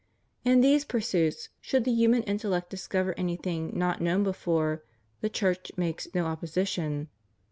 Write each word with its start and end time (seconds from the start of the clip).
In 0.43 0.61
these 0.61 0.83
pursuits, 0.83 1.49
should 1.61 1.83
the 1.83 1.91
human 1.93 2.23
intellect 2.23 2.71
discover 2.71 3.13
anything 3.19 3.77
not 3.77 4.01
known 4.01 4.23
before, 4.23 4.83
the 5.19 5.29
Church 5.29 5.71
makes 5.77 6.07
no 6.15 6.25
opposition. 6.25 7.07